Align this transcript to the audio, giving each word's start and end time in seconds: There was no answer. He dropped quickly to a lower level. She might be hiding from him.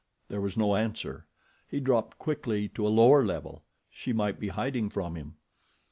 There 0.29 0.41
was 0.41 0.57
no 0.57 0.77
answer. 0.77 1.27
He 1.67 1.79
dropped 1.79 2.17
quickly 2.17 2.67
to 2.69 2.87
a 2.87 2.89
lower 2.89 3.23
level. 3.23 3.61
She 3.91 4.13
might 4.13 4.39
be 4.39 4.47
hiding 4.47 4.89
from 4.89 5.13
him. 5.13 5.35